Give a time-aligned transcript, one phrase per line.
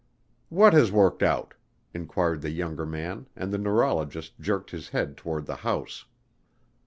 [0.49, 1.53] "What has worked out?"
[1.93, 6.05] inquired the younger man and the neurologist jerked his head toward the house.